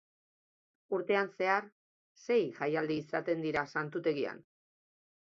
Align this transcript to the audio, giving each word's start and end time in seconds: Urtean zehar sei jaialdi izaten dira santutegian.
Urtean 0.97 1.29
zehar 1.41 1.69
sei 2.23 2.39
jaialdi 2.57 3.01
izaten 3.05 3.49
dira 3.49 3.67
santutegian. 3.79 4.47